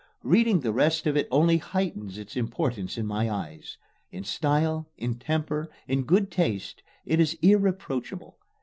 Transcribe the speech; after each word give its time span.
Reading 0.23 0.61
the 0.61 0.73
rest 0.73 1.05
of 1.05 1.15
it 1.15 1.27
only 1.29 1.57
heightens 1.59 2.17
its 2.17 2.35
importance 2.35 2.97
in 2.97 3.05
my 3.05 3.29
eyes. 3.29 3.77
In 4.11 4.23
style, 4.23 4.87
in 4.97 5.19
temper, 5.19 5.69
in 5.87 6.05
good 6.05 6.31
taste, 6.31 6.81
it 7.05 7.19
is 7.19 7.37
irreproachable. 7.43 8.35